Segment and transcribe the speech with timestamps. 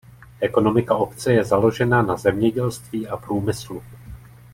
[0.39, 3.83] Ekonomika obce je založena na zemědělství a průmyslu.